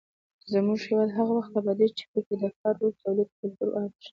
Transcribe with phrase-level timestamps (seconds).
[0.53, 4.09] زموږ هېواد هغه وخت ابادېږي چې پکې د کار او تولید کلتور عام شي.